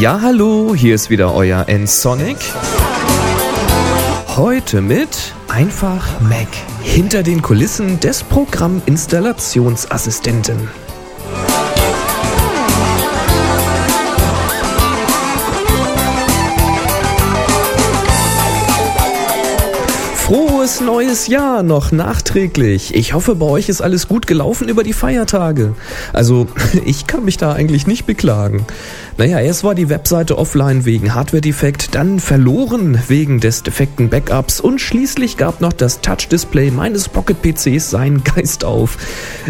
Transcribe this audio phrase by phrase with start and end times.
[0.00, 2.38] Ja, hallo, hier ist wieder euer N-Sonic.
[4.36, 6.48] Heute mit einfach Mac.
[6.82, 10.68] Hinter den Kulissen des Programminstallationsassistenten.
[20.62, 22.94] Frohes neues Jahr noch nachträglich.
[22.94, 25.74] Ich hoffe, bei euch ist alles gut gelaufen über die Feiertage.
[26.12, 26.46] Also,
[26.84, 28.64] ich kann mich da eigentlich nicht beklagen.
[29.18, 34.80] Naja, erst war die Webseite offline wegen Hardware-Defekt, dann verloren wegen des defekten Backups und
[34.80, 38.98] schließlich gab noch das Touch-Display meines Pocket-PCs seinen Geist auf.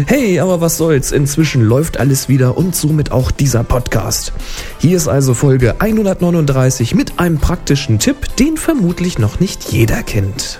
[0.07, 4.33] Hey, aber was soll's, inzwischen läuft alles wieder und somit auch dieser Podcast.
[4.79, 10.59] Hier ist also Folge 139 mit einem praktischen Tipp, den vermutlich noch nicht jeder kennt.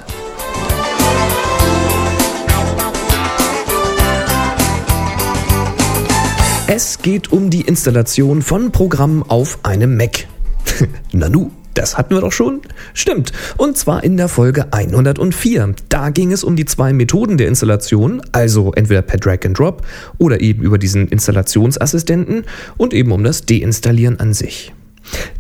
[6.66, 10.28] Es geht um die Installation von Programmen auf einem Mac.
[11.12, 12.62] Nanu, das hatten wir doch schon?
[12.94, 13.34] Stimmt.
[13.58, 15.76] Und zwar in der Folge 104.
[15.90, 19.86] Da ging es um die zwei Methoden der Installation, also entweder per Drag and Drop
[20.18, 22.46] oder eben über diesen Installationsassistenten
[22.78, 24.74] und eben um das Deinstallieren an sich.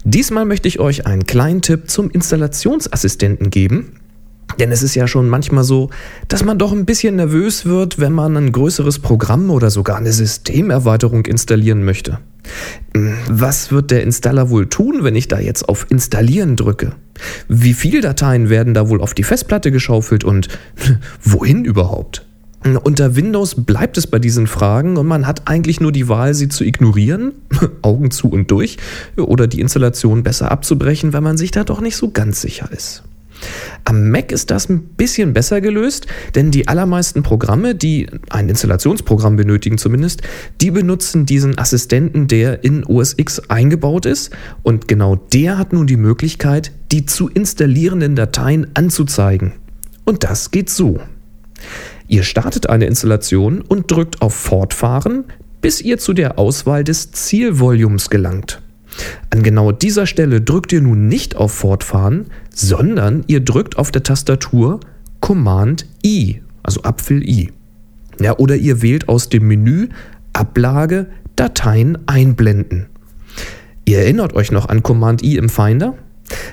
[0.03, 3.93] Diesmal möchte ich euch einen kleinen Tipp zum Installationsassistenten geben,
[4.59, 5.89] denn es ist ja schon manchmal so,
[6.27, 10.11] dass man doch ein bisschen nervös wird, wenn man ein größeres Programm oder sogar eine
[10.11, 12.19] Systemerweiterung installieren möchte.
[12.95, 16.93] Hm, was wird der Installer wohl tun, wenn ich da jetzt auf Installieren drücke?
[17.47, 20.47] Wie viele Dateien werden da wohl auf die Festplatte geschaufelt und
[21.23, 22.25] wohin überhaupt?
[22.83, 26.47] Unter Windows bleibt es bei diesen Fragen und man hat eigentlich nur die Wahl, sie
[26.47, 27.33] zu ignorieren,
[27.81, 28.77] Augen zu und durch,
[29.17, 33.02] oder die Installation besser abzubrechen, wenn man sich da doch nicht so ganz sicher ist.
[33.85, 39.35] Am Mac ist das ein bisschen besser gelöst, denn die allermeisten Programme, die ein Installationsprogramm
[39.35, 40.21] benötigen zumindest,
[40.61, 44.31] die benutzen diesen Assistenten, der in OS X eingebaut ist
[44.63, 49.53] und genau der hat nun die Möglichkeit, die zu installierenden Dateien anzuzeigen.
[50.05, 50.99] Und das geht so.
[52.07, 55.25] Ihr startet eine Installation und drückt auf Fortfahren,
[55.61, 58.62] bis ihr zu der Auswahl des Zielvolumens gelangt.
[59.29, 64.03] An genau dieser Stelle drückt ihr nun nicht auf Fortfahren, sondern ihr drückt auf der
[64.03, 64.79] Tastatur
[65.19, 67.51] Command I, also Apfel I.
[68.19, 69.89] Ja, oder ihr wählt aus dem Menü
[70.33, 72.87] Ablage Dateien einblenden.
[73.85, 75.95] Ihr erinnert euch noch an Command I im Finder?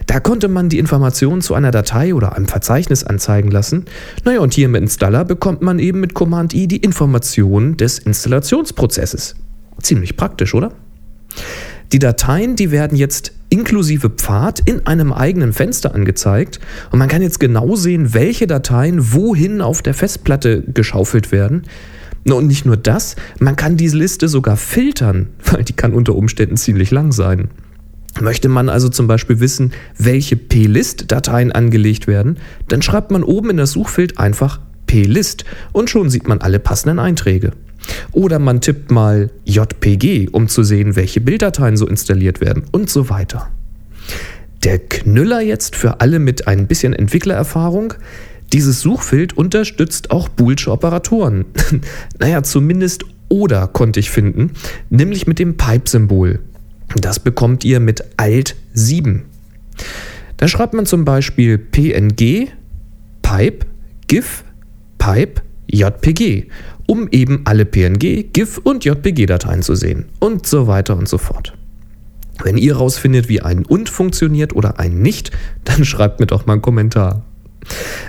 [0.07, 3.85] Da konnte man die Informationen zu einer Datei oder einem Verzeichnis anzeigen lassen.
[4.25, 9.37] Naja, und hier im Installer bekommt man eben mit Command I die Informationen des Installationsprozesses.
[9.81, 10.73] Ziemlich praktisch, oder?
[11.93, 16.61] Die Dateien, die werden jetzt inklusive Pfad in einem eigenen Fenster angezeigt
[16.93, 21.65] und man kann jetzt genau sehen, welche Dateien wohin auf der Festplatte geschaufelt werden.
[22.25, 26.57] Und nicht nur das, man kann diese Liste sogar filtern, weil die kann unter Umständen
[26.57, 27.49] ziemlich lang sein.
[28.21, 33.57] Möchte man also zum Beispiel wissen, welche plist-Dateien angelegt werden, dann schreibt man oben in
[33.57, 37.53] das Suchfeld einfach plist und schon sieht man alle passenden Einträge.
[38.13, 43.09] Oder man tippt mal JPG, um zu sehen, welche Bilddateien so installiert werden und so
[43.09, 43.51] weiter.
[44.65, 47.95] Der Knüller jetzt für alle mit ein bisschen Entwicklererfahrung.
[48.53, 51.47] Dieses Suchfeld unterstützt auch Boolsche Operatoren.
[52.19, 54.51] naja, zumindest oder konnte ich finden,
[54.91, 56.41] nämlich mit dem Pipe-Symbol.
[56.97, 59.23] Das bekommt ihr mit Alt 7.
[60.37, 62.49] Da schreibt man zum Beispiel PNG,
[63.23, 63.67] Pipe,
[64.09, 64.43] GIF,
[64.99, 65.43] Pipe,
[65.73, 66.49] JPG
[66.91, 71.53] um eben alle PNG, GIF und JPG-Dateien zu sehen und so weiter und so fort.
[72.43, 75.31] Wenn ihr rausfindet, wie ein und funktioniert oder ein nicht,
[75.65, 77.23] dann schreibt mir doch mal einen Kommentar.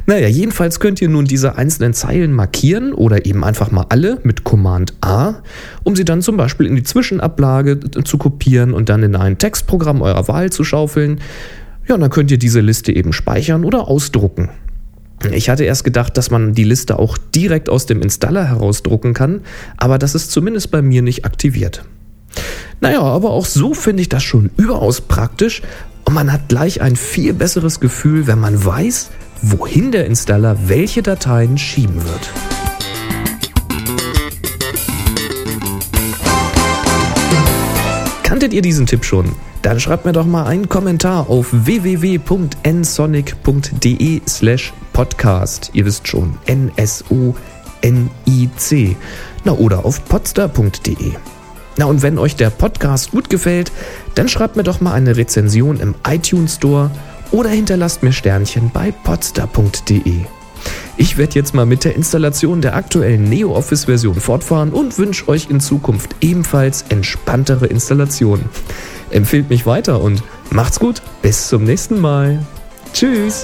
[0.08, 4.46] Naja, jedenfalls könnt ihr nun diese einzelnen Zeilen markieren oder eben einfach mal alle mit
[4.46, 5.44] Command A,
[5.84, 10.02] um sie dann zum Beispiel in die Zwischenablage zu kopieren und dann in ein Textprogramm
[10.02, 11.22] eurer Wahl zu schaufeln.
[11.88, 14.50] Ja, und dann könnt ihr diese Liste eben speichern oder ausdrucken.
[15.32, 19.42] Ich hatte erst gedacht, dass man die Liste auch direkt aus dem Installer herausdrucken kann,
[19.78, 21.86] aber das ist zumindest bei mir nicht aktiviert.
[22.80, 25.62] Naja, aber auch so finde ich das schon überaus praktisch
[26.06, 29.12] und man hat gleich ein viel besseres Gefühl, wenn man weiß,
[29.44, 32.30] wohin der Installer welche Dateien schieben wird.
[38.24, 39.36] Kanntet ihr diesen Tipp schon?
[39.62, 45.72] Dann schreibt mir doch mal einen Kommentar auf www.nsonic.de slash podcast.
[45.74, 47.36] Ihr wisst schon, N-S-O-N-I-C.
[49.44, 51.14] Na oder auf podster.de.
[51.78, 53.72] Na und wenn euch der Podcast gut gefällt,
[54.14, 56.92] dann schreibt mir doch mal eine Rezension im iTunes Store
[57.32, 60.26] oder hinterlasst mir Sternchen bei podster.de.
[60.98, 65.60] Ich werde jetzt mal mit der Installation der aktuellen NeoOffice-Version fortfahren und wünsche euch in
[65.60, 68.46] Zukunft ebenfalls entspanntere Installationen.
[69.10, 70.22] Empfehlt mich weiter und
[70.52, 71.02] macht's gut.
[71.24, 72.46] Bis zum nächsten Mal.
[72.94, 73.44] Tschüss.